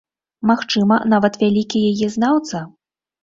[0.51, 2.65] Магчыма, нават вялікі яе знаўца?